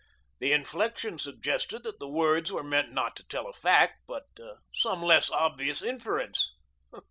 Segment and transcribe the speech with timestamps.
[0.39, 4.29] The inflection suggested that the words were meant not to tell a fact, but
[4.73, 6.55] some less obvious inference.